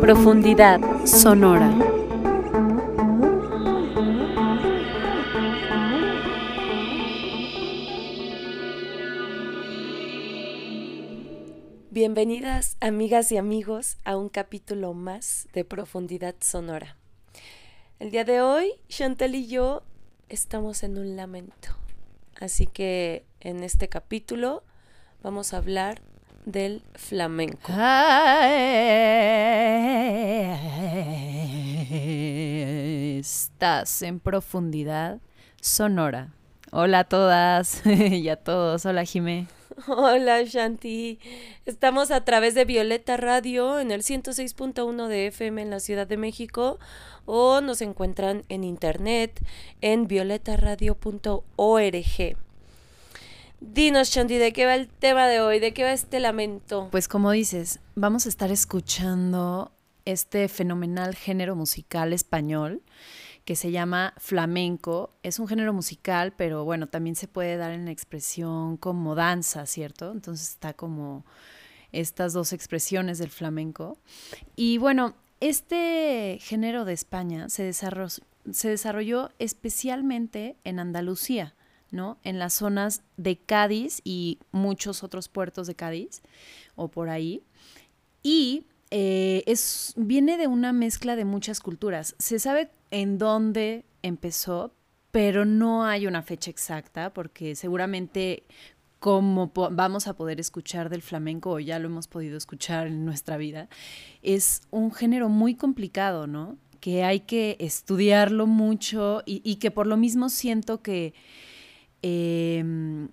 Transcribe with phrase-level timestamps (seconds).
[0.00, 1.72] Profundidad sonora.
[11.92, 16.96] Bienvenidas amigas y amigos a un capítulo más de Profundidad Sonora.
[18.00, 19.84] El día de hoy, Chantal y yo
[20.28, 21.68] estamos en un lamento.
[22.40, 24.64] Así que en este capítulo
[25.24, 26.02] vamos a hablar
[26.44, 27.72] del flamenco.
[33.18, 35.18] Estás en profundidad
[35.62, 36.34] sonora.
[36.70, 38.84] Hola a todas y a todos.
[38.84, 39.46] Hola Jimé.
[39.88, 41.18] Hola Shanti.
[41.64, 46.18] Estamos a través de Violeta Radio en el 106.1 de FM en la Ciudad de
[46.18, 46.78] México
[47.24, 49.40] o nos encuentran en internet
[49.80, 52.43] en violetaradio.org.
[53.72, 55.58] Dinos, Shanti, ¿de qué va el tema de hoy?
[55.58, 56.88] ¿De qué va este lamento?
[56.90, 59.72] Pues como dices, vamos a estar escuchando
[60.04, 62.82] este fenomenal género musical español
[63.46, 65.14] que se llama flamenco.
[65.22, 70.12] Es un género musical, pero bueno, también se puede dar en expresión como danza, ¿cierto?
[70.12, 71.24] Entonces está como
[71.90, 73.98] estas dos expresiones del flamenco.
[74.56, 81.54] Y bueno, este género de España se desarrolló especialmente en Andalucía
[81.94, 82.18] ¿no?
[82.24, 86.20] En las zonas de Cádiz y muchos otros puertos de Cádiz
[86.74, 87.42] o por ahí.
[88.22, 92.14] Y eh, es, viene de una mezcla de muchas culturas.
[92.18, 94.72] Se sabe en dónde empezó,
[95.10, 98.44] pero no hay una fecha exacta porque seguramente
[98.98, 103.36] como vamos a poder escuchar del flamenco, o ya lo hemos podido escuchar en nuestra
[103.36, 103.68] vida,
[104.22, 106.56] es un género muy complicado, ¿no?
[106.80, 111.12] Que hay que estudiarlo mucho y que por lo mismo siento que
[112.06, 113.08] Em,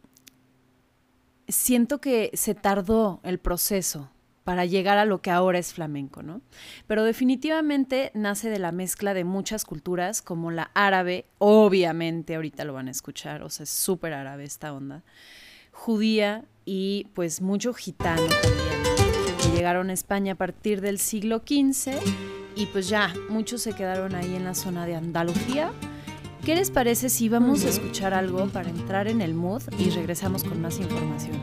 [1.48, 4.10] siento que se tardó el proceso
[4.44, 6.42] para llegar a lo que ahora es flamenco, ¿no?
[6.88, 12.74] Pero definitivamente nace de la mezcla de muchas culturas, como la árabe, obviamente ahorita lo
[12.74, 15.04] van a escuchar, o sea, es súper árabe esta onda,
[15.72, 21.94] judía y pues mucho gitano también, que llegaron a España a partir del siglo XV
[22.58, 25.72] y pues ya, muchos se quedaron ahí en la zona de Andalucía
[26.46, 30.44] ¿Qué les parece si vamos a escuchar algo para entrar en el mood y regresamos
[30.44, 31.40] con más información?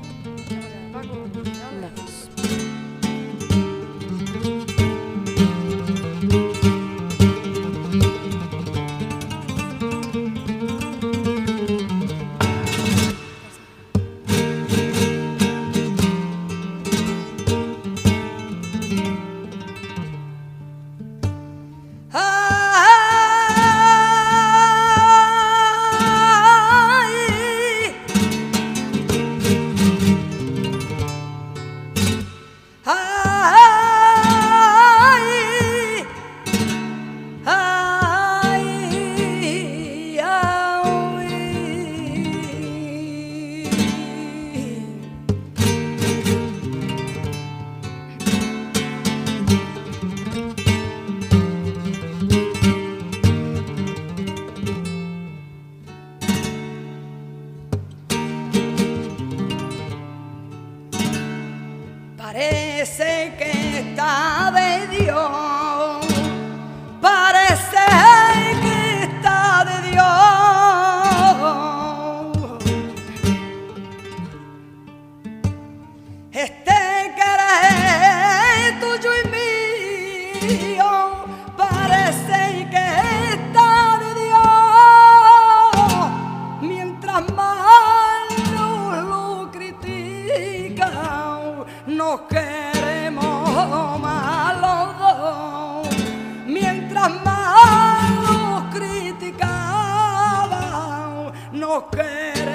[101.78, 102.47] qualquer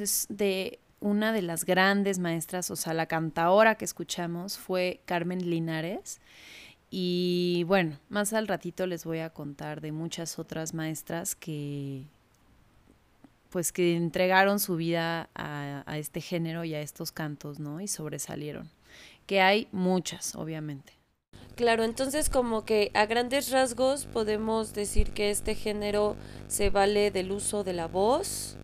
[0.00, 5.48] es de una de las grandes maestras, o sea, la cantaora que escuchamos fue Carmen
[5.48, 6.20] Linares.
[6.90, 12.04] Y bueno, más al ratito les voy a contar de muchas otras maestras que
[13.50, 17.80] pues que entregaron su vida a, a este género y a estos cantos, ¿no?
[17.80, 18.68] Y sobresalieron.
[19.26, 20.92] Que hay muchas, obviamente.
[21.54, 26.16] Claro, entonces como que a grandes rasgos podemos decir que este género
[26.48, 28.56] se vale del uso de la voz,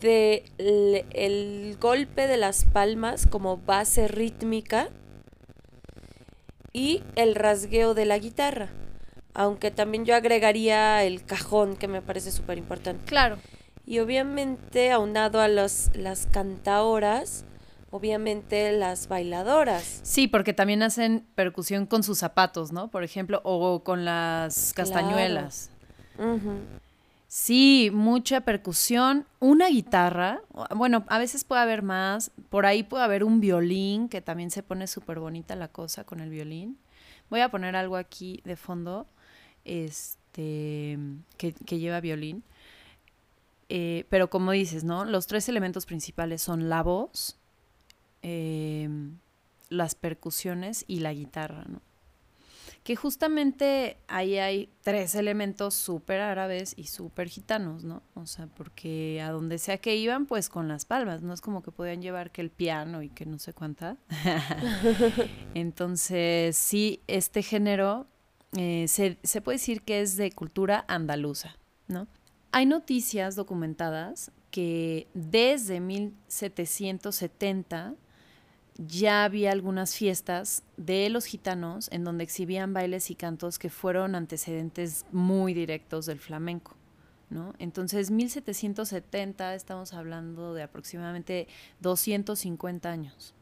[0.00, 4.88] de el, el golpe de las palmas como base rítmica
[6.72, 8.68] y el rasgueo de la guitarra.
[9.34, 13.04] Aunque también yo agregaría el cajón, que me parece súper importante.
[13.06, 13.38] Claro.
[13.86, 17.44] Y obviamente, aunado a los, las cantaoras,
[17.90, 20.00] obviamente las bailadoras.
[20.02, 22.88] Sí, porque también hacen percusión con sus zapatos, ¿no?
[22.88, 24.90] Por ejemplo, o con las Claro.
[24.90, 25.70] castañuelas.
[27.32, 30.42] Sí, mucha percusión, una guitarra,
[30.74, 34.64] bueno, a veces puede haber más, por ahí puede haber un violín, que también se
[34.64, 36.76] pone súper bonita la cosa con el violín.
[37.30, 39.06] Voy a poner algo aquí de fondo,
[39.64, 40.98] este,
[41.36, 42.42] que, que lleva violín.
[43.68, 45.04] Eh, pero como dices, ¿no?
[45.04, 47.38] Los tres elementos principales son la voz,
[48.22, 49.18] em,
[49.68, 51.80] las percusiones y la guitarra, ¿no?
[52.82, 58.02] Que justamente ahí hay tres elementos súper árabes y súper gitanos, ¿no?
[58.14, 61.62] O sea, porque a donde sea que iban, pues con las palmas, no es como
[61.62, 63.98] que podían llevar que el piano y que no sé cuánta.
[65.54, 68.06] Entonces, sí, este género
[68.56, 71.56] eh, se, se puede decir que es de cultura andaluza,
[71.86, 72.08] ¿no?
[72.52, 77.94] Hay noticias documentadas que desde 1770
[78.86, 84.14] ya había algunas fiestas de los gitanos en donde exhibían bailes y cantos que fueron
[84.14, 86.76] antecedentes muy directos del flamenco.
[87.28, 87.54] ¿no?
[87.58, 91.46] Entonces, 1770, estamos hablando de aproximadamente
[91.80, 93.34] 250 años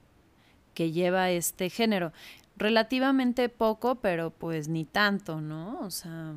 [0.75, 2.13] que lleva este género.
[2.57, 5.79] Relativamente poco, pero pues ni tanto, ¿no?
[5.81, 6.35] O sea,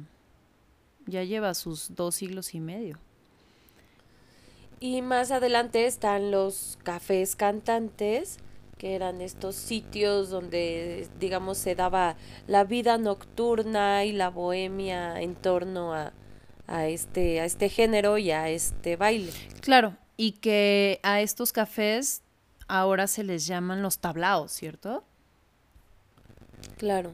[1.08, 3.00] ya lleva sus dos siglos y medio.
[4.80, 8.38] Y más adelante están los cafés cantantes,
[8.82, 12.16] que eran estos sitios donde, digamos, se daba
[12.48, 16.14] la vida nocturna y la bohemia en torno a,
[16.66, 19.32] a este, a este género y a este baile.
[19.60, 22.24] Claro, y que a estos cafés
[22.68, 25.04] ahora se les llaman los tablaos, ¿cierto?
[26.78, 27.12] Claro.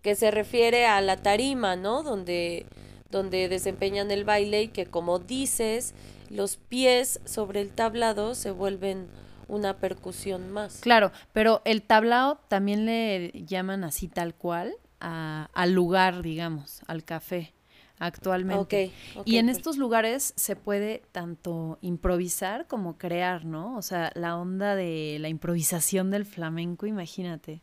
[0.00, 2.04] Que se refiere a la tarima, ¿no?
[2.04, 2.66] Donde,
[3.10, 5.92] donde desempeñan el baile y que, como dices,
[6.30, 9.08] los pies sobre el tablado se vuelven
[9.48, 10.80] una percusión más.
[10.80, 17.04] Claro, pero el tablao también le llaman así tal cual a- al lugar, digamos, al
[17.04, 17.52] café
[17.98, 18.90] actualmente.
[19.24, 23.76] Y en estos lugares se puede tanto improvisar como crear, ¿no?
[23.76, 27.60] O sea, la onda de la improvisación del flamenco, imagínate.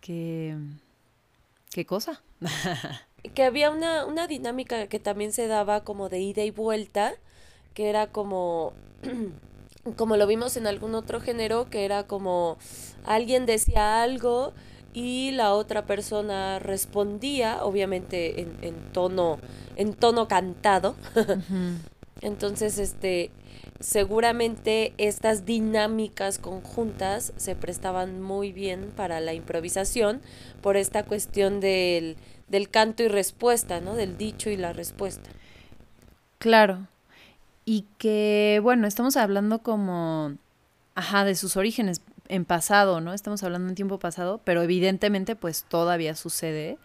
[0.00, 0.56] Qué,
[1.70, 2.22] qué cosa.
[3.34, 7.14] que había una, una dinámica que también se daba como de ida y vuelta,
[7.74, 8.72] que era como
[9.96, 12.58] como lo vimos en algún otro género, que era como
[13.04, 14.52] alguien decía algo
[14.94, 19.38] y la otra persona respondía, obviamente en, en tono,
[19.76, 20.94] en tono cantado.
[22.20, 23.30] Entonces, este,
[23.80, 30.20] seguramente estas dinámicas conjuntas se prestaban muy bien para la improvisación
[30.62, 32.16] por esta cuestión del,
[32.48, 33.94] del canto y respuesta, ¿no?
[33.94, 35.30] Del dicho y la respuesta.
[36.38, 36.88] Claro.
[37.70, 40.32] Y que, bueno, estamos hablando como,
[40.94, 43.12] ajá, de sus orígenes en pasado, ¿no?
[43.12, 46.78] Estamos hablando en tiempo pasado, pero evidentemente pues todavía sucede.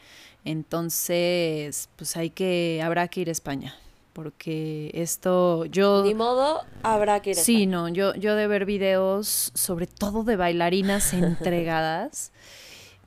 [0.44, 3.76] Entonces, pues hay que, habrá que ir a España
[4.12, 7.72] porque esto yo Ni modo, habrá que ir a sí España.
[7.72, 12.32] no yo yo de ver videos sobre todo de bailarinas entregadas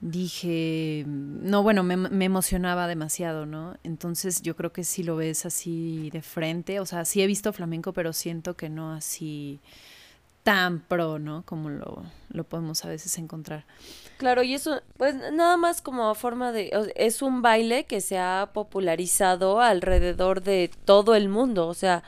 [0.01, 6.11] dije no bueno me, emocionaba demasiado no entonces yo creo que si lo ves así
[6.11, 9.61] de frente o sea sí he visto flamenco pero siento que no así
[10.47, 13.65] tan pro no como lo, lo podemos a veces encontrar.
[14.17, 18.51] Claro, y eso, pues nada más como forma de, es un baile que se ha
[18.53, 22.05] popularizado alrededor de todo el mundo, o sea,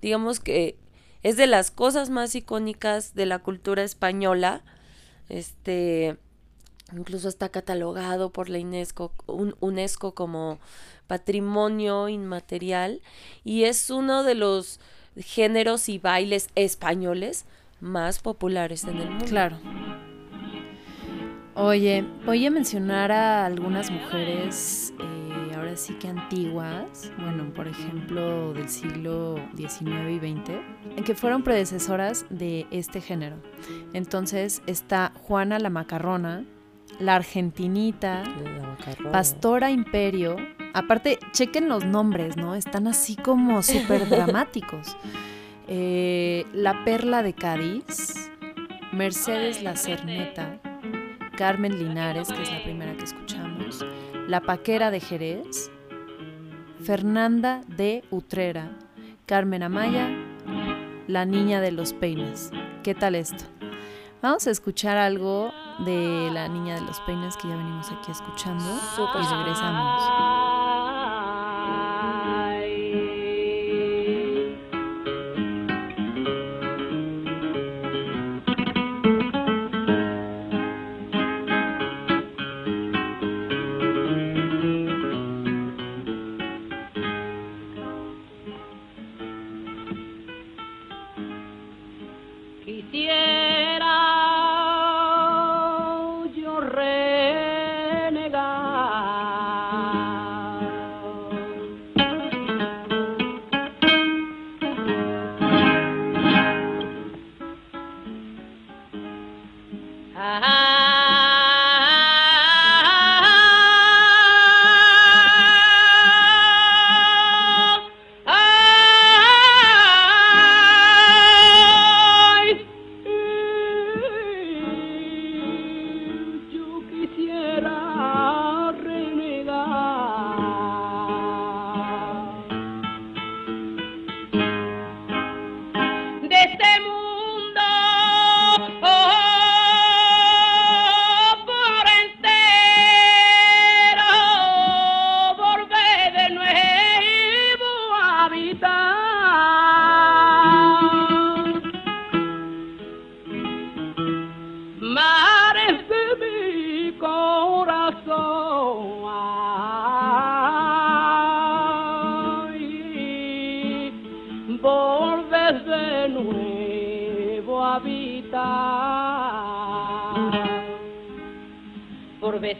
[0.00, 0.76] digamos que
[1.24, 4.62] es de las cosas más icónicas de la cultura española,
[5.28, 6.16] este,
[6.96, 10.58] incluso está catalogado por la UNESCO, un- UNESCO como
[11.06, 13.00] patrimonio inmaterial
[13.44, 14.80] y es uno de los
[15.16, 17.44] géneros y bailes españoles
[17.80, 19.24] más populares en el mundo.
[19.26, 19.56] Claro.
[21.54, 28.54] Oye, voy a mencionar a algunas mujeres, eh, ahora sí que antiguas, bueno, por ejemplo,
[28.54, 33.36] del siglo XIX y XX, que fueron predecesoras de este género.
[33.92, 36.44] Entonces está Juana la Macarrona,
[36.98, 38.24] la Argentinita,
[39.12, 40.36] Pastora Imperio.
[40.74, 42.54] Aparte, chequen los nombres, ¿no?
[42.54, 44.96] Están así como súper dramáticos.
[45.72, 48.28] Eh, la Perla de Cádiz,
[48.90, 50.58] Mercedes La Cerneta,
[51.36, 53.86] Carmen Linares, que es la primera que escuchamos,
[54.26, 55.70] La Paquera de Jerez,
[56.82, 58.76] Fernanda de Utrera,
[59.26, 60.10] Carmen Amaya,
[61.06, 62.50] La Niña de los Peines.
[62.82, 63.44] ¿Qué tal esto?
[64.22, 68.64] Vamos a escuchar algo de La Niña de los Peines que ya venimos aquí escuchando
[68.64, 70.49] y regresamos.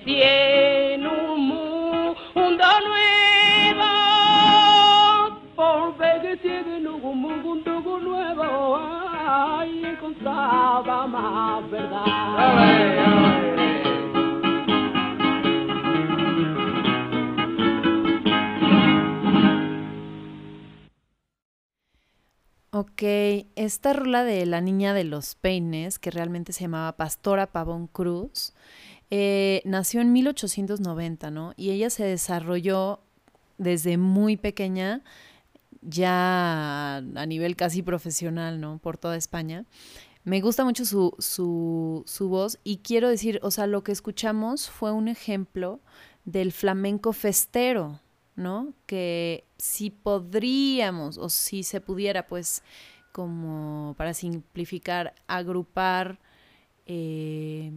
[0.05, 3.85] Si en un mundo nuevo
[5.55, 5.95] por
[6.43, 12.71] si en un mundo nuevo ay, encontraba más verdad.
[22.73, 23.02] Ok,
[23.57, 28.55] esta rola de La Niña de los Peines, que realmente se llamaba Pastora Pavón Cruz,
[29.11, 31.52] eh, nació en 1890, ¿no?
[31.57, 33.00] Y ella se desarrolló
[33.59, 35.02] desde muy pequeña,
[35.83, 38.79] ya a nivel casi profesional, ¿no?
[38.79, 39.64] Por toda España.
[40.23, 44.69] Me gusta mucho su, su, su voz y quiero decir, o sea, lo que escuchamos
[44.71, 45.81] fue un ejemplo
[46.25, 48.00] del flamenco festero,
[48.37, 48.75] ¿no?
[48.87, 52.62] Que si podríamos o si se pudiera, pues,
[53.12, 56.19] como para simplificar, agrupar
[56.87, 57.73] eh,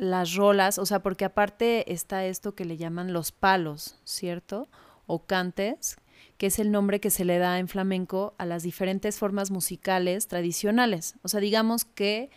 [0.00, 4.66] las rolas, o sea, porque aparte está esto que le llaman los palos, ¿cierto?
[5.06, 5.98] O cantes,
[6.38, 10.26] que es el nombre que se le da en flamenco a las diferentes formas musicales
[10.26, 11.16] tradicionales.
[11.22, 12.30] O sea, digamos que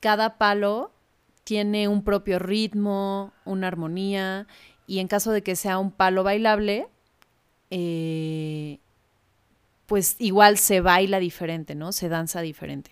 [0.00, 0.92] cada palo
[1.44, 4.46] tiene un propio ritmo, una armonía,
[4.86, 6.88] y en caso de que sea un palo bailable,
[7.70, 8.80] eh,
[9.86, 11.92] pues igual se baila diferente, ¿no?
[11.92, 12.90] Se danza diferente.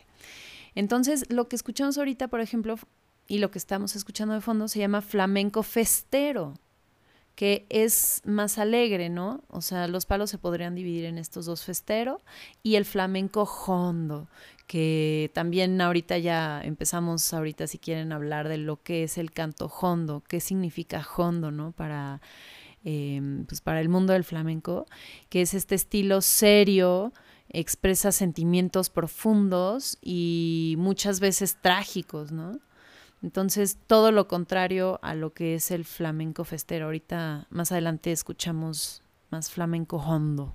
[0.75, 2.77] Entonces, lo que escuchamos ahorita, por ejemplo,
[3.31, 6.55] y lo que estamos escuchando de fondo, se llama flamenco festero,
[7.37, 9.45] que es más alegre, ¿no?
[9.47, 12.21] O sea, los palos se podrían dividir en estos dos festero
[12.65, 14.27] y el flamenco hondo,
[14.67, 19.67] que también ahorita ya empezamos, ahorita si quieren hablar de lo que es el canto
[19.67, 21.71] hondo, qué significa hondo, ¿no?
[21.71, 22.21] Para,
[22.83, 24.87] em, pues para el mundo del flamenco,
[25.29, 27.13] que es este estilo serio,
[27.49, 32.59] expresa sentimientos profundos y muchas veces trágicos, ¿no?
[33.23, 36.87] Entonces, todo lo contrario a lo que es el flamenco festero.
[36.87, 40.55] Ahorita más adelante escuchamos más flamenco hondo.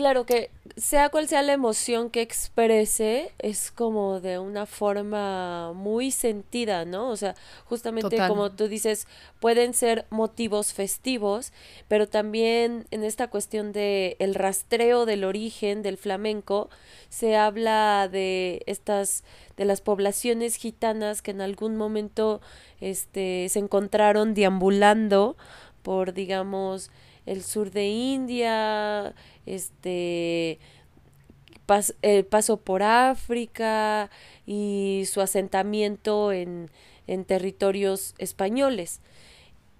[0.00, 6.10] Claro que sea cual sea la emoción que exprese, es como de una forma muy
[6.10, 7.10] sentida, ¿no?
[7.10, 7.34] O sea,
[7.66, 8.30] justamente Total.
[8.30, 9.06] como tú dices,
[9.40, 11.52] pueden ser motivos festivos,
[11.86, 16.70] pero también en esta cuestión de el rastreo del origen del flamenco,
[17.10, 19.22] se habla de estas,
[19.58, 22.40] de las poblaciones gitanas que en algún momento
[22.80, 25.36] este, se encontraron deambulando
[25.82, 26.90] por, digamos,
[27.26, 29.14] el sur de India,
[29.54, 30.58] este
[31.66, 34.10] pas- el paso por África
[34.46, 36.70] y su asentamiento en,
[37.06, 39.00] en territorios españoles.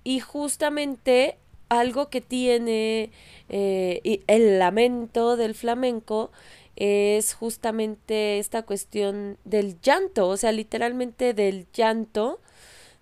[0.05, 1.37] Y justamente
[1.69, 3.11] algo que tiene
[3.49, 6.31] eh, el lamento del flamenco
[6.77, 12.41] es justamente esta cuestión del llanto, o sea, literalmente del llanto,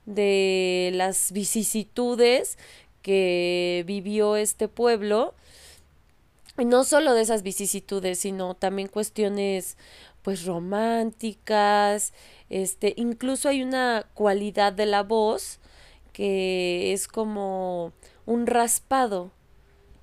[0.07, 2.59] de las vicisitudes
[3.03, 5.35] que vivió este pueblo,
[6.65, 9.77] no solo de esas vicisitudes, sino también cuestiones
[10.23, 12.13] pues románticas,
[12.51, 15.59] este, incluso hay una cualidad de la voz
[16.13, 17.93] que es como
[18.27, 19.31] un raspado,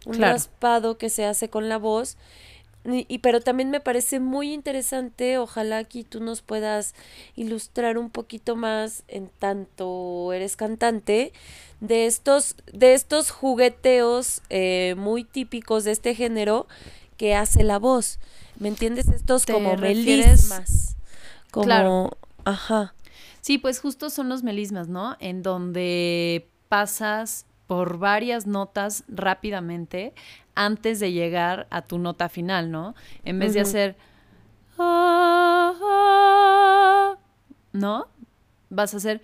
[0.06, 0.34] un Claro.
[0.34, 2.18] raspado que se hace con la voz.
[2.86, 6.94] Y, y- pero también me parece muy interesante, ojalá aquí tú nos puedas
[7.36, 11.34] ilustrar un poquito más en tanto eres cantante,
[11.82, 16.68] de estos, de estos jugueteos eh, muy típicos de este género
[17.18, 18.20] que hace la voz.
[18.60, 19.08] ¿Me entiendes?
[19.10, 20.96] Estos ¿Te como melismas.
[21.52, 22.18] Como, Claro.
[22.46, 22.94] ajá.
[23.42, 25.18] Sí, pues justo son los melismas, ¿no?
[25.20, 30.14] En donde pasas por varias notas rápidamente
[30.56, 32.96] antes de llegar a tu nota final, ¿no?
[33.24, 33.98] En vez de hacer...
[34.78, 37.18] "Ah, ah",
[37.74, 38.08] ¿No?
[38.70, 39.22] Vas a hacer...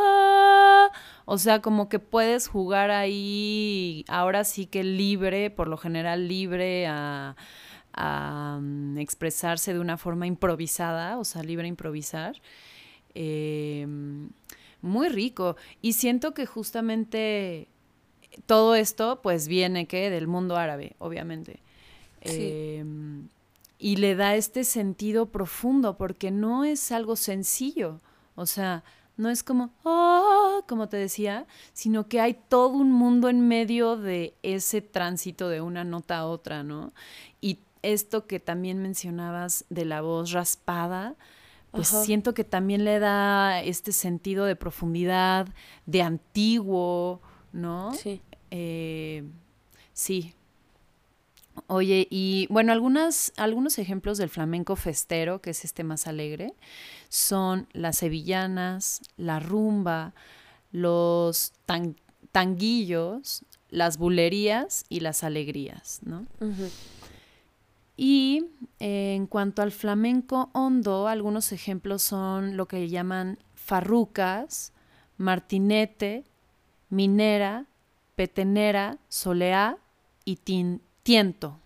[0.00, 0.90] "Ah".
[1.24, 6.88] O sea, como que puedes jugar ahí, ahora sí que libre, por lo general libre
[6.88, 7.36] a,
[7.92, 12.34] a, mm, expresarse de una forma improvisada, o sea, libre a improvisar.
[13.14, 13.86] Eh,
[14.82, 15.56] muy rico.
[15.82, 17.68] Y siento que justamente
[18.46, 21.60] todo esto, pues viene que del mundo árabe, obviamente.
[22.24, 22.38] Sí.
[22.50, 22.84] Eh,
[23.78, 28.00] y le da este sentido profundo, porque no es algo sencillo.
[28.34, 28.84] O sea,
[29.16, 33.96] no es como, "Ah", como te decía, sino que hay todo un mundo en medio
[33.96, 36.92] de ese tránsito de una nota a otra, ¿no?
[37.40, 41.16] Y esto que también mencionabas de la voz raspada,
[41.72, 42.04] pues Ajá.
[42.04, 45.48] siento que también le da este sentido de profundidad,
[45.86, 47.20] de antiguo,
[47.52, 47.94] ¿no?
[47.94, 48.20] Sí.
[48.50, 49.24] Eh,
[49.92, 50.34] sí.
[51.66, 56.54] Oye, y bueno, algunas, algunos ejemplos del flamenco festero, que es este más alegre,
[57.08, 60.14] son las sevillanas, la rumba,
[60.72, 61.96] los tan-
[62.32, 66.26] tanguillos, las bulerías y las alegrías, ¿no?
[68.02, 68.46] Y
[68.78, 74.72] eh, en cuanto al flamenco hondo, algunos ejemplos son lo que llaman farrucas,
[75.18, 76.24] martinete,
[76.88, 77.66] minera,
[78.16, 79.76] petenera, soleá
[80.24, 80.36] y
[81.02, 81.60] tiento.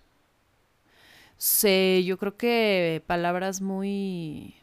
[1.37, 4.57] Se, yo creo que palabras muy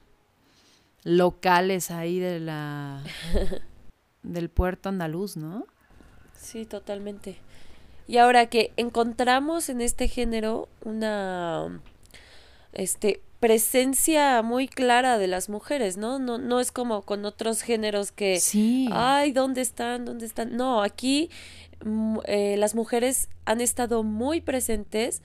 [1.06, 3.02] locales ahí de la
[4.24, 5.66] del puerto andaluz, ¿no?
[6.36, 7.38] Sí, totalmente.
[8.12, 11.82] Y ahora que encontramos en este género una
[12.74, 16.20] este presencia muy clara de las mujeres, ¿no?
[16.20, 18.90] No, no es como con otros géneros que Sí.
[18.92, 20.04] ay, ¿dónde están?
[20.04, 20.58] ¿Dónde están?
[20.58, 21.30] No, aquí
[21.86, 25.22] mm, eh, las mujeres han estado muy presentes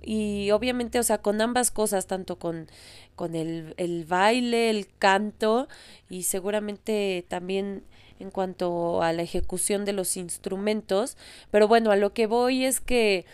[0.00, 2.68] y obviamente, o sea, con ambas cosas, tanto con,
[3.16, 5.66] con el, el baile, el canto
[6.08, 7.82] y seguramente también
[8.20, 11.16] en cuanto a la ejecución de los instrumentos.
[11.50, 13.24] Pero bueno, a lo que voy es que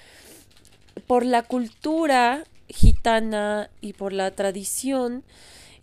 [1.06, 5.22] por la cultura gitana y por la tradición,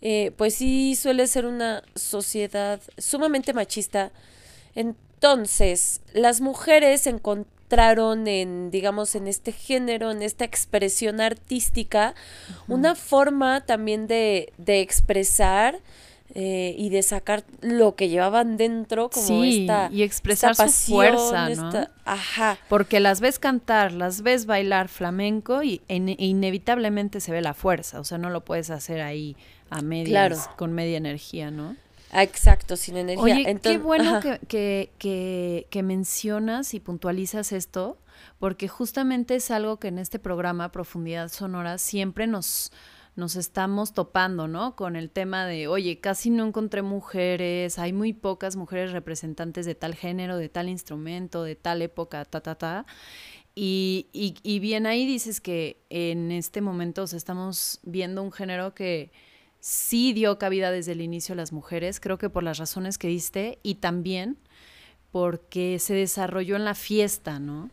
[0.00, 4.10] eh, pues sí suele ser una sociedad sumamente machista.
[4.74, 12.14] Entonces, las mujeres encontraron en, digamos, en este género, en esta expresión artística,
[12.68, 15.78] una forma también de, de expresar
[16.34, 20.92] eh, y de sacar lo que llevaban dentro como Sí, esta y expresar esta su
[20.92, 21.68] fuerza, ¿no?
[21.68, 27.32] esta- ajá Porque las ves cantar, las ves bailar flamenco y e ine- inevitablemente se
[27.32, 28.00] ve la fuerza.
[28.00, 29.36] O sea, no lo puedes hacer ahí
[29.70, 30.10] a medias,
[30.44, 30.56] Claro.
[30.56, 31.76] con media energía, ¿no?
[32.14, 37.96] ah, exacto sin energía Oye, qué bueno que, que, que, que mencionas y puntualizas esto,
[38.38, 42.70] porque justamente es algo que en este programa Profundidad Sonora siempre nos,
[43.14, 44.74] nos estamos topando, ¿no?
[44.74, 49.74] Con el tema de, oye, casi no encontré mujeres, hay muy pocas mujeres representantes de
[49.74, 52.86] tal género, de tal instrumento, de tal época, ta, ta, ta.
[53.54, 59.12] Y, y, y bien ahí dices que en este momento estamos viendo un género que
[59.60, 63.08] sí dio cabida desde el inicio a las mujeres, creo que por las razones que
[63.08, 64.38] diste y también
[65.12, 67.70] porque se desarrolló en la fiesta, ¿no?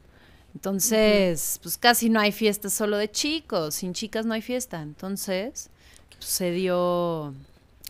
[0.56, 4.82] Entonces, pues casi no hay fiesta solo de chicos, sin chicas no hay fiesta.
[4.82, 5.70] Entonces,
[6.10, 7.34] pues, se dio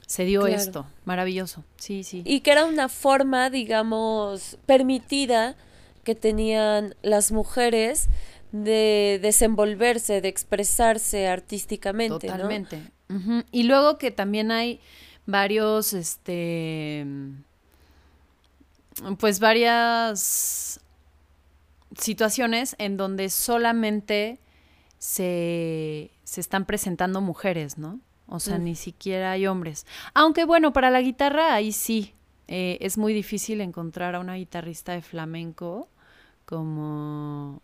[0.06, 0.56] se dio Claro.
[0.56, 1.64] esto, maravilloso.
[1.78, 2.24] Sí, sí.
[2.26, 5.56] y que era una forma digamos permitida
[6.04, 8.08] que tenían las mujeres
[8.52, 12.34] de desenvolverse de expresarse artísticamente ¿no?
[12.34, 12.82] Totalmente.
[13.52, 14.80] Y luego que también hay
[15.28, 17.06] varios, este,
[19.20, 20.80] pues varias
[22.00, 24.40] situaciones en donde solamente
[24.98, 28.00] se, se están presentando mujeres, ¿no?
[28.28, 28.64] O sea, Mm.
[28.64, 29.86] ni siquiera hay hombres.
[30.14, 32.14] Aunque bueno, para la guitarra ahí sí.
[32.48, 35.88] eh, es muy difícil encontrar a una guitarrista de flamenco
[36.48, 37.62] como,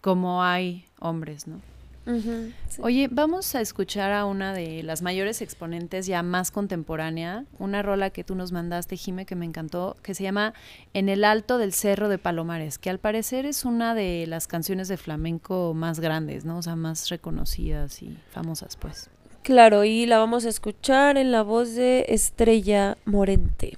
[0.00, 1.60] como hay hombres, ¿no?
[2.08, 2.80] Sí.
[2.80, 8.08] Oye, vamos a escuchar a una de las mayores exponentes ya más contemporánea, una rola
[8.10, 10.54] que tú nos mandaste, Jime, que me encantó, que se llama
[10.94, 14.88] En el Alto del Cerro de Palomares, que al parecer es una de las canciones
[14.88, 16.58] de flamenco más grandes, ¿no?
[16.58, 19.10] O sea, más reconocidas y famosas, pues.
[19.42, 23.76] Claro, y la vamos a escuchar en la voz de Estrella Morente.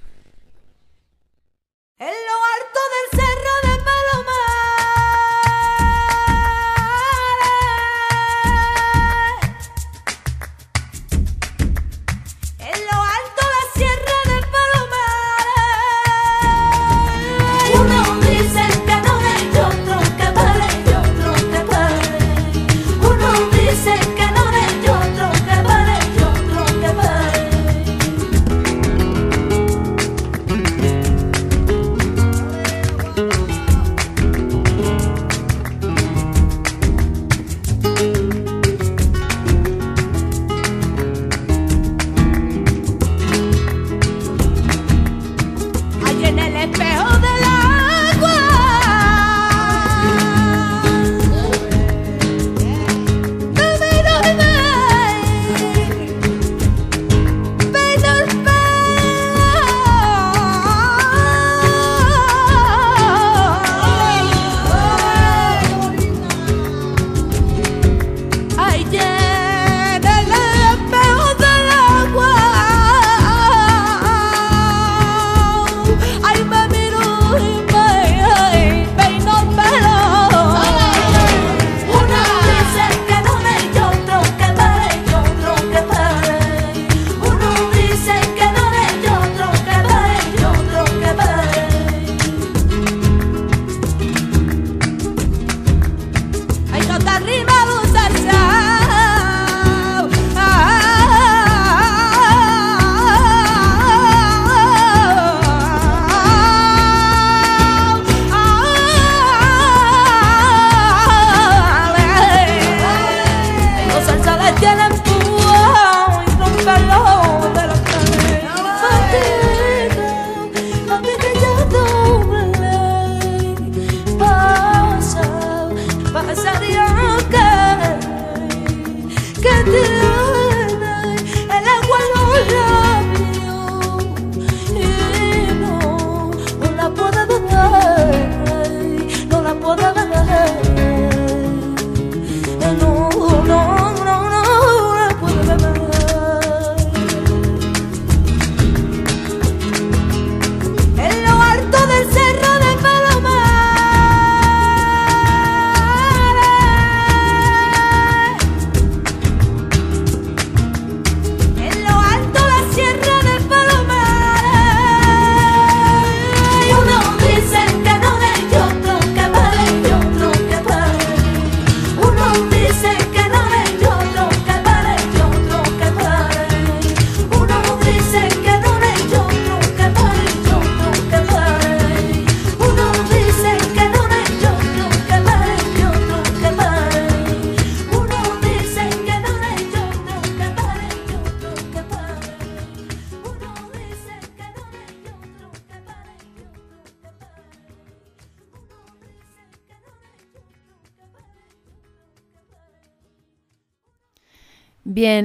[1.99, 2.07] En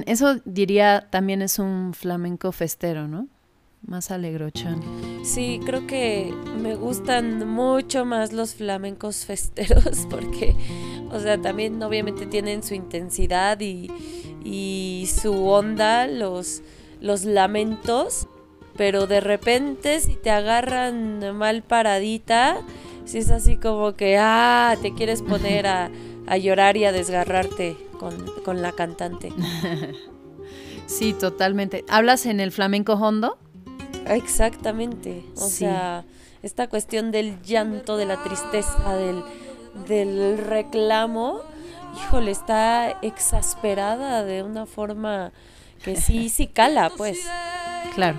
[0.06, 3.26] eso diría también es un flamenco festero, ¿no?
[3.82, 4.80] Más alegrochón.
[5.24, 10.54] Sí, creo que me gustan mucho más los flamencos festeros porque,
[11.10, 16.62] o sea, también obviamente tienen su intensidad y, su onda, los,
[17.00, 18.28] lamentos,
[18.76, 22.58] pero de repente si te agarran mal paradita,
[23.04, 25.90] si es así como que, ah, te quieres poner a
[26.38, 29.32] llorar y a desgarrarte con, con la cantante.
[30.86, 31.84] Sí, totalmente.
[31.88, 33.38] ¿Hablas en el flamenco hondo?
[34.06, 35.24] Exactamente.
[35.36, 35.58] O Sí.
[35.64, 36.04] sea,
[36.42, 39.22] esta cuestión del llanto, de la tristeza, del,
[39.88, 41.40] del reclamo,
[41.96, 45.32] híjole, está exasperada de una forma
[45.82, 47.18] que sí, sí cala, pues.
[47.96, 48.18] Claro.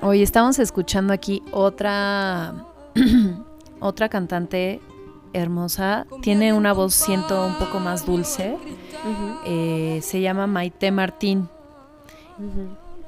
[0.00, 2.64] Hoy estamos escuchando aquí otra
[3.80, 4.80] otra cantante
[5.36, 6.06] hermosa.
[6.22, 8.56] Tiene una voz, siento, un poco más dulce.
[9.44, 11.48] Eh, se llama Maite Martín.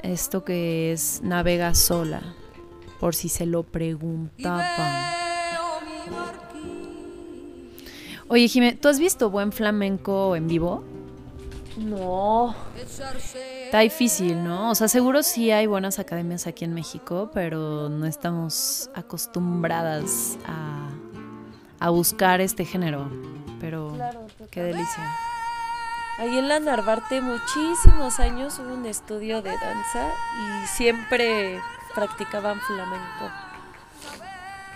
[0.02, 2.22] Esto que es Navega sola,
[3.00, 5.18] por si se lo preguntaban.
[8.28, 10.84] Oye, Jimé, ¿tú has visto buen flamenco en vivo?
[11.78, 12.54] No,
[13.68, 14.70] Está difícil, ¿no?
[14.70, 20.88] O sea, seguro sí hay buenas academias aquí en México, pero no estamos acostumbradas a,
[21.80, 23.10] a buscar este género.
[23.60, 23.96] Pero
[24.50, 25.04] qué delicia.
[26.18, 30.08] Ahí en la Narvarte muchísimos años hubo un estudio de danza
[30.42, 31.60] y siempre
[31.94, 33.30] practicaban flamenco.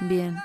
[0.00, 0.36] Bien.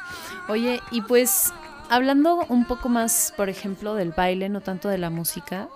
[0.50, 1.54] Oye, y pues
[1.90, 5.70] hablando un poco más, por ejemplo, del baile, no tanto de la música,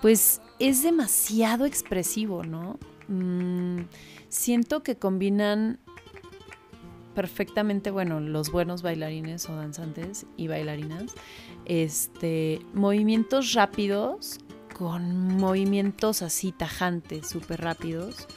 [0.00, 2.78] pues es demasiado expresivo, ¿no?
[3.08, 3.82] Mm,
[4.28, 5.78] siento que combinan
[7.16, 11.14] perfectamente, bueno, los buenos bailarines o danzantes y bailarinas,
[11.64, 14.38] este, movimientos rápidos
[14.76, 18.28] con movimientos así tajantes, súper rápidos,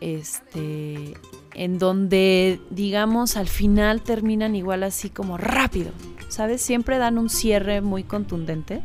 [0.00, 1.12] este,
[1.52, 5.90] en donde, digamos, al final terminan igual así como rápido,
[6.28, 6.62] ¿sabes?
[6.62, 8.80] Siempre dan un cierre muy contundente.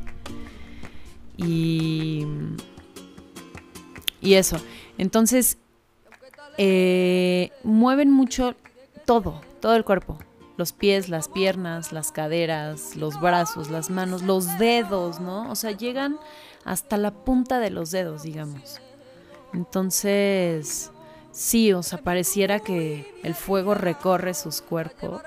[1.38, 2.26] Y,
[4.20, 4.58] y eso.
[4.98, 5.58] Entonces,
[6.58, 8.56] eh, mueven mucho
[9.12, 10.18] todo, todo el cuerpo.
[10.56, 15.52] Los pies, las piernas, las caderas, los brazos, las manos, los dedos, ¿no?
[15.52, 16.18] O sea, llegan
[16.64, 18.80] hasta la punta de los dedos, digamos.
[19.54, 20.92] Entonces,
[21.34, 25.22] sí, o sea, pareciera que el fuego recorre sus cuerpos.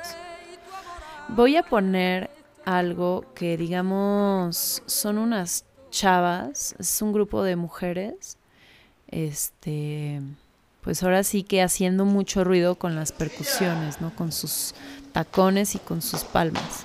[1.29, 2.31] Voy a poner
[2.65, 8.39] algo que, digamos, son unas chavas, es un grupo de mujeres,
[9.09, 10.23] este,
[10.85, 14.15] pues ahora sí que haciendo mucho ruido con las percusiones, ¿no?
[14.15, 14.75] Con sus
[15.13, 16.85] tacones y con sus palmas.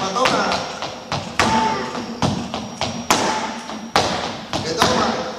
[0.00, 0.50] Matona.
[4.64, 5.30] ¿Qué toma?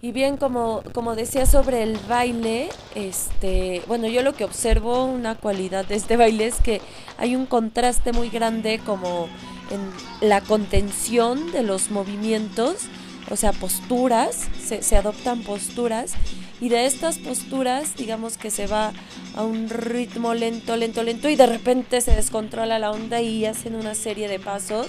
[0.00, 5.84] Y como, como decía sobre el baile, este, bueno, yo lo que observo, una cualidad
[5.86, 6.80] de este baile es que
[7.16, 9.28] hay un contraste muy grande como
[9.70, 12.86] en la contención de los movimientos,
[13.30, 16.12] o sea, posturas, se, se adoptan posturas,
[16.60, 18.92] y de estas posturas, digamos que se va
[19.36, 23.76] a un ritmo lento, lento, lento, y de repente se descontrola la onda y hacen
[23.76, 24.88] una serie de pasos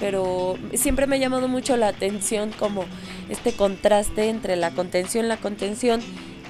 [0.00, 2.84] pero siempre me ha llamado mucho la atención como
[3.28, 6.00] este contraste entre la contención, la contención,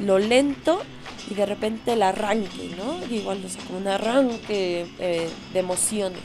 [0.01, 0.81] lo lento
[1.31, 3.05] y de repente el arranque, ¿no?
[3.15, 6.21] Igual, o como un arranque eh, de emociones.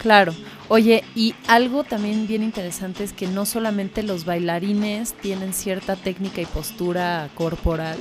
[0.00, 0.34] Claro.
[0.68, 6.40] Oye, y algo también bien interesante es que no solamente los bailarines tienen cierta técnica
[6.40, 7.98] y postura corporal,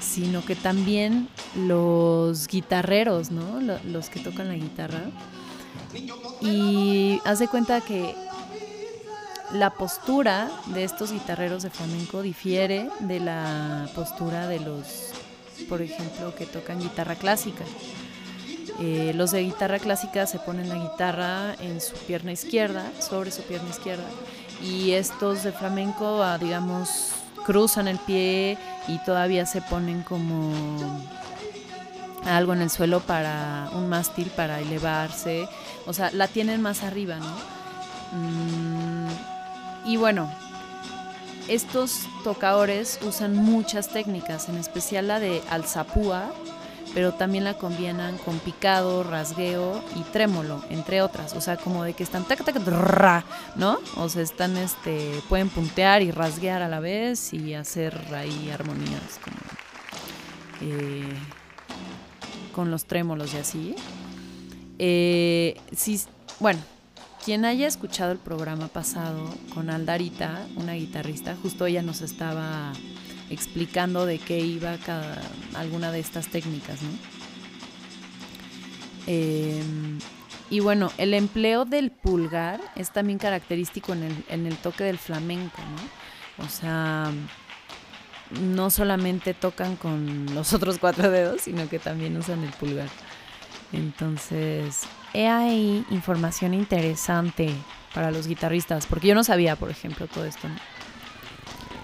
[0.00, 3.60] sino que también los guitarreros, ¿no?
[3.60, 5.02] Lo- Los que tocan la guitarra.
[6.40, 8.14] Y haz de cuenta que
[9.52, 15.12] la postura de estos guitarreros de flamenco difiere de la postura de los
[15.68, 17.64] por ejemplo, que tocan guitarra clásica.
[18.80, 23.42] Eh, los de guitarra clásica se ponen la guitarra en su pierna izquierda, sobre su
[23.42, 24.04] pierna izquierda,
[24.62, 27.12] y estos de flamenco, ah, digamos,
[27.46, 28.58] cruzan el pie
[28.88, 30.52] y todavía se ponen como
[32.24, 35.48] algo en el suelo para un mástil para elevarse,
[35.86, 37.36] o sea, la tienen más arriba, ¿no?
[38.12, 39.08] Mm,
[39.86, 40.30] y bueno,
[41.48, 46.32] estos tocadores usan muchas técnicas, en especial la de alzapúa,
[46.94, 51.34] pero también la combinan con picado, rasgueo y trémolo, entre otras.
[51.34, 53.24] O sea, como de que están tac tac ra,
[53.54, 53.78] ¿no?
[53.96, 59.20] O sea, están este pueden puntear y rasguear a la vez y hacer ahí armonías
[59.22, 59.36] como
[60.62, 61.14] eh,
[62.56, 63.74] con los trémolos y así.
[64.78, 66.00] Eh, sí,
[66.40, 66.58] bueno,
[67.22, 72.72] quien haya escuchado el programa pasado con Aldarita, una guitarrista, justo ella nos estaba
[73.28, 75.20] explicando de qué iba cada
[75.54, 76.88] alguna de estas técnicas, ¿no?
[79.06, 79.98] Em,
[80.48, 84.98] y bueno, el empleo del pulgar es también característico en el, en el toque del
[84.98, 85.60] flamenco,
[86.38, 86.44] ¿no?
[86.44, 87.12] O sea,
[88.30, 92.88] no solamente tocan con los otros cuatro dedos, sino que también usan el pulgar.
[93.72, 94.82] Entonces,
[95.14, 97.50] he ahí información interesante
[97.94, 100.48] para los guitarristas, porque yo no sabía, por ejemplo, todo esto.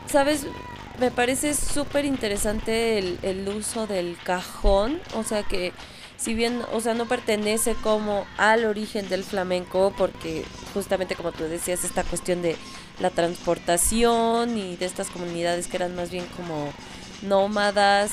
[0.07, 0.47] ¿Sabes?
[1.01, 5.73] Me parece súper interesante el, el uso del cajón, o sea que
[6.23, 11.43] si bien, o sea, no pertenece como al origen del flamenco, porque justamente como tú
[11.45, 12.57] decías, esta cuestión de
[13.03, 16.73] la transportación y de estas comunidades que eran más bien como
[17.23, 18.13] nómadas,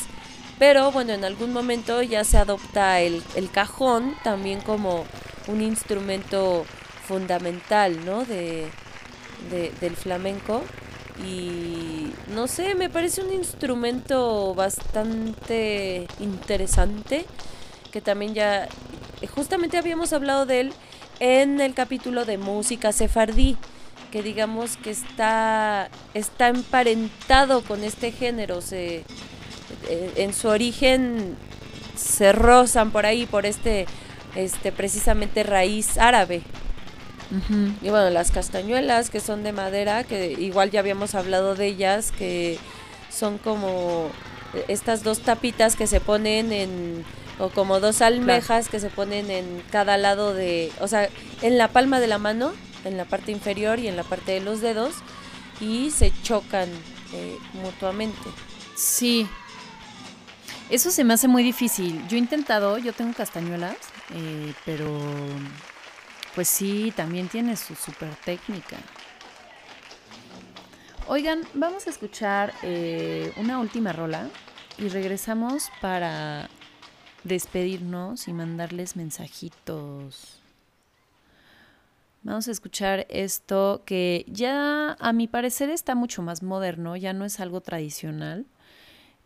[0.60, 5.06] pero bueno, en algún momento ya se adopta el, el cajón también como
[5.47, 6.65] un instrumento
[7.08, 8.25] fundamental, ¿no?
[8.25, 8.69] De,
[9.49, 10.63] de- del flamenco.
[11.26, 17.26] Y no sé, me parece un instrumento bastante interesante
[17.91, 18.70] que también ya
[19.36, 20.74] justamente habíamos hablado de él
[21.20, 23.57] en el capítulo de música sefardí
[24.12, 29.03] que digamos que está está emparentado con este género se
[29.88, 31.36] eh, en su origen
[31.95, 33.86] se rozan por ahí por este
[34.36, 36.41] este precisamente raíz árabe.
[37.84, 42.12] Y bueno, las castañuelas que son de madera, que igual ya habíamos hablado de ellas,
[42.12, 42.57] que
[43.12, 44.10] son como
[44.55, 47.05] eh, estas dos tapitas que se ponen en,
[47.38, 51.07] o como dos almejas que se ponen en cada lado de, o sea,
[51.43, 52.51] en la palma de la mano,
[52.86, 54.95] en la parte inferior y en la parte de los dedos,
[55.59, 56.69] y se chocan
[57.13, 58.30] eh, mutuamente.
[58.75, 59.27] Sí.
[60.69, 62.07] Eso se me hace muy difícil.
[62.07, 63.77] Yo he intentado, yo tengo castañuelas,
[64.13, 64.88] eh, pero
[66.36, 68.77] pues sí, también tiene su super técnica.
[71.07, 74.30] Oigan, vamos a escuchar eh, una última rola
[74.77, 76.47] y regresamos para
[77.23, 80.38] despedirnos y mandarles mensajitos.
[82.24, 87.24] Vamos a escuchar esto que ya a mi parecer está mucho más moderno, ya no
[87.26, 88.45] es algo tradicional.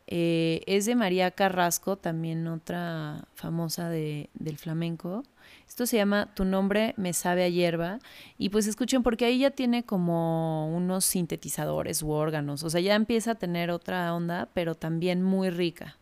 [0.06, 5.24] Eh, es de María Carrasco, también otra famosa de- del flamenco.
[5.68, 8.00] Esto se llama Tu nombre me sabe a hierba.
[8.38, 12.64] Y pues escuchen, porque ahí ya tiene como unos sintetizadores u órganos.
[12.64, 15.98] O sea, ya empieza a tener otra onda, pero también muy rica.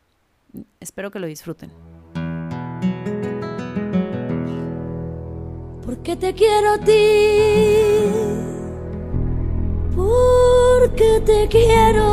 [0.81, 1.71] Espero que lo disfruten.
[5.85, 6.93] Porque te quiero a ti,
[9.95, 12.05] porque te quiero.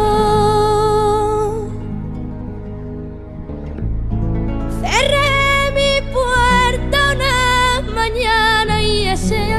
[4.81, 9.58] Cerré mi puerta una mañana y ese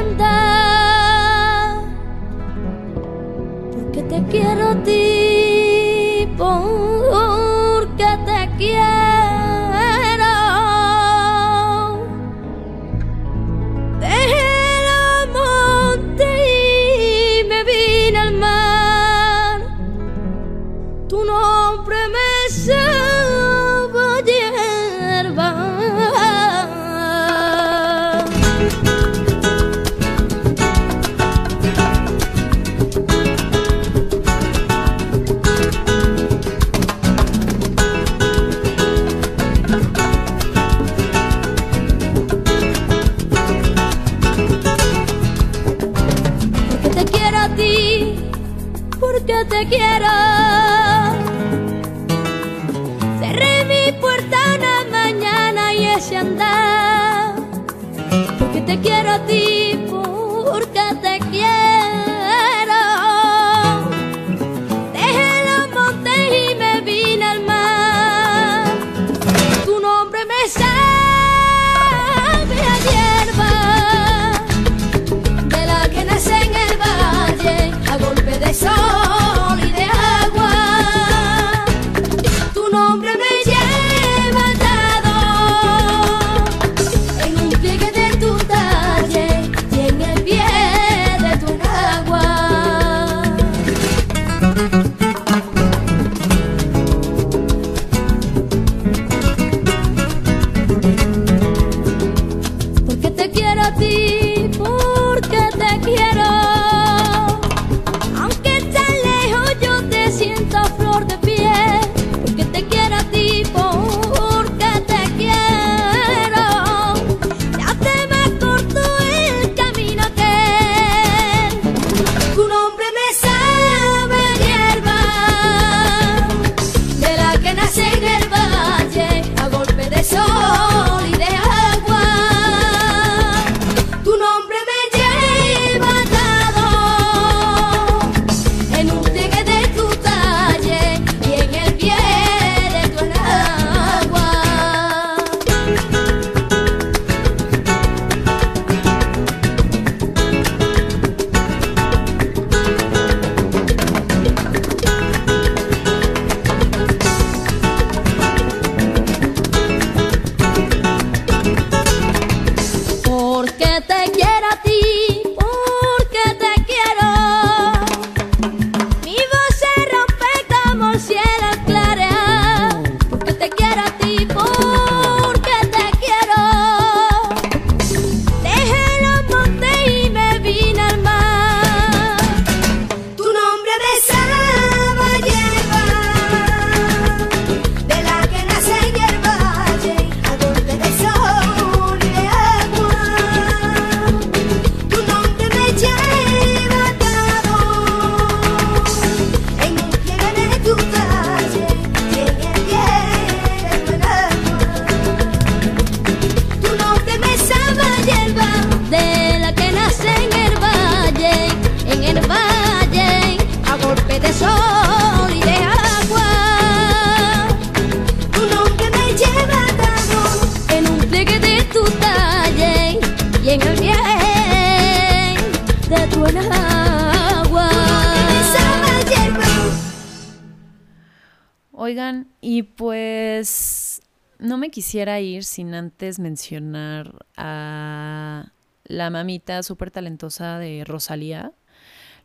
[234.90, 238.50] quisiera ir sin antes mencionar a
[238.86, 241.52] la mamita súper talentosa de Rosalía.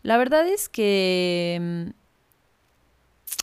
[0.01, 1.89] La verdad es que mm,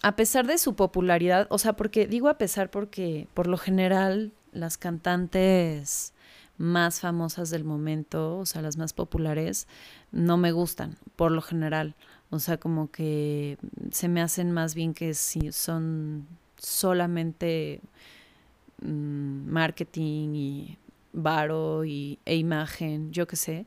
[0.03, 4.33] a pesar de su popularidad, o sea, porque digo a pesar porque por lo general
[4.51, 6.13] las cantantes
[6.59, 9.69] más famosas del momento, o sea, las más populares,
[10.11, 11.95] no me gustan, por lo general.
[12.31, 13.57] O sea, como que
[13.93, 16.27] se me hacen más bien que si son
[16.59, 17.81] solamente
[18.83, 20.79] mm, marketing y
[21.13, 23.67] varo y, e imagen, yo qué sé.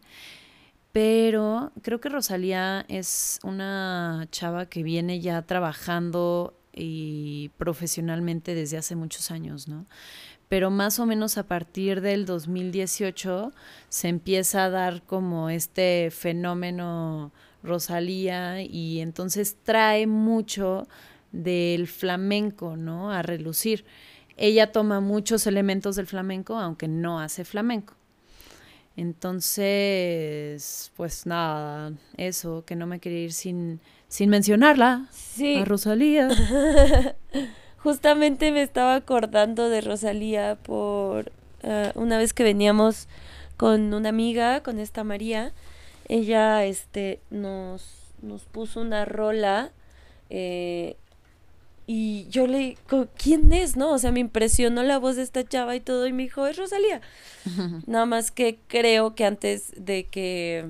[0.91, 8.95] Pero creo que Rosalía es una chava que viene ya trabajando y profesionalmente desde hace
[8.95, 9.85] muchos años, ¿no?
[10.47, 13.51] Pero más o menos a partir del 2018
[13.89, 17.31] se empieza a dar como este fenómeno
[17.63, 20.87] Rosalía y entonces trae mucho
[21.31, 23.11] del flamenco, ¿no?
[23.11, 23.85] A relucir.
[24.37, 27.93] Ella toma muchos elementos del flamenco, aunque no hace flamenco.
[28.97, 35.07] Entonces, pues nada, eso, que no me quería ir sin, sin mencionarla.
[35.11, 35.57] Sí.
[35.57, 36.29] A Rosalía.
[37.77, 41.31] Justamente me estaba acordando de Rosalía por
[41.63, 43.07] ah, una vez que veníamos
[43.57, 45.53] con una amiga, con esta María,
[46.07, 49.71] ella este nos, nos puso una rola
[50.29, 50.97] eh,
[51.87, 53.75] y yo le co- ¿quién es?
[53.77, 53.91] ¿No?
[53.93, 56.57] O sea, me impresionó la voz de esta chava y todo y me dijo, es
[56.57, 57.01] Rosalía.
[57.87, 60.65] Nada más que creo que antes de que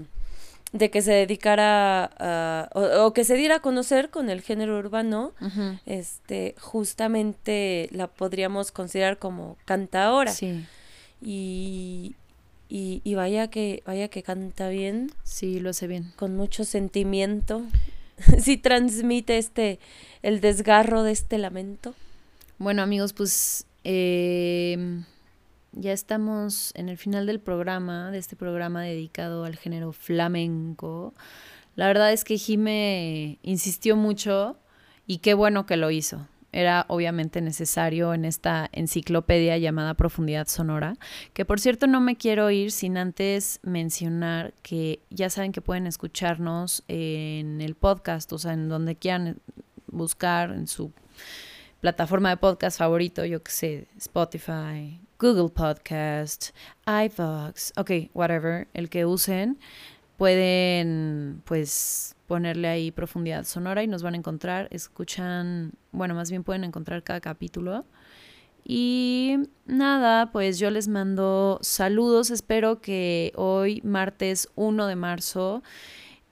[0.74, 4.78] de que se dedicara a, o, o que se diera a conocer con el género
[4.78, 5.32] urbano,
[5.86, 10.32] este, justamente la podríamos considerar como cantaora.
[10.34, 10.66] Sí,
[11.22, 12.16] Y,
[12.68, 16.12] y, y vaya que, vaya que canta bien, sí, lo hace bien.
[16.18, 17.62] con mucho sentimiento.
[18.40, 19.80] sí transmite este,
[20.22, 21.94] el desgarro de este lamento.
[22.58, 25.04] Bueno, amigos, pues eh,
[25.74, 31.14] ya estamos en el final del programa, de este programa dedicado al género flamenco.
[31.76, 34.58] La verdad es que Jime insistió mucho
[35.06, 36.28] y qué bueno que lo hizo.
[36.56, 40.96] Era obviamente necesario en esta enciclopedia llamada Profundidad Sonora,
[41.34, 45.86] que por cierto no me quiero ir sin antes mencionar que ya saben que pueden
[45.86, 49.42] escucharnos en el podcast, o sea, en donde quieran
[49.88, 50.94] buscar, en su
[51.82, 56.52] plataforma de podcast favorito, yo que sé, Spotify, Google Podcast,
[56.88, 59.60] iVoox, ok, whatever, el que usen,
[60.18, 66.44] pueden pues ponerle ahí profundidad sonora y nos van a encontrar, escuchan, bueno, más bien
[66.44, 67.86] pueden encontrar cada capítulo.
[68.68, 69.36] Y
[69.68, 75.62] nada, pues yo les mando saludos, espero que hoy, martes 1 de marzo,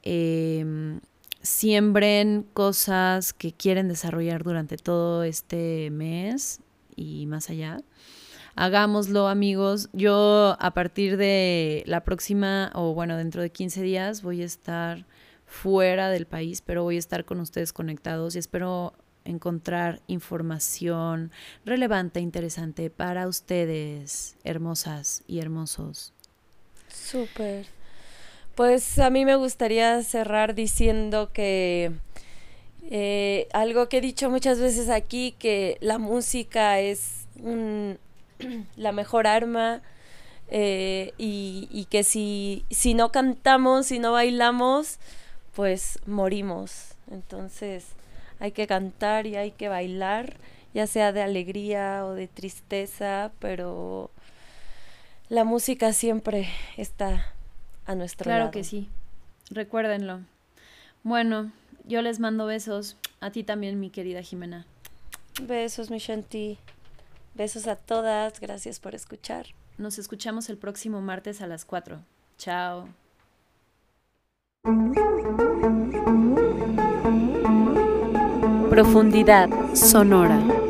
[0.01, 0.99] eh,
[1.43, 6.61] siembren cosas que quieren desarrollar durante todo este mes
[6.95, 7.81] y más allá.
[8.55, 9.89] Hagámoslo, amigos.
[9.93, 15.05] Yo a partir de la próxima, o bueno, dentro de 15 días, voy a estar
[15.45, 18.93] fuera del país, pero voy a estar con ustedes conectados y espero
[19.25, 21.31] encontrar información
[21.65, 26.13] relevante, interesante para ustedes, hermosas y hermosos.
[26.89, 27.65] Súper.
[28.55, 31.91] Pues a mí me gustaría cerrar diciendo que
[32.83, 37.97] eh, algo que he dicho muchas veces aquí, que la música es un-
[38.77, 39.81] la mejor arma
[40.49, 44.99] eh, y, y que si, si no cantamos, si no bailamos,
[45.55, 46.95] pues morimos.
[47.11, 47.85] Entonces
[48.39, 50.37] hay que cantar y hay que bailar,
[50.73, 54.11] ya sea de alegría o de tristeza, pero
[55.29, 57.33] la música siempre está
[57.85, 58.51] a nuestro Claro lado.
[58.51, 58.89] que sí.
[59.49, 60.21] Recuérdenlo.
[61.03, 61.51] Bueno,
[61.85, 62.97] yo les mando besos.
[63.19, 64.65] A ti también, mi querida Jimena.
[65.41, 66.57] Besos, mi Shanti.
[67.33, 68.39] Besos a todas.
[68.39, 69.47] Gracias por escuchar.
[69.77, 71.99] Nos escuchamos el próximo martes a las 4.
[72.37, 72.89] Chao.
[78.69, 79.49] Profundidad.
[79.75, 80.62] Sonora.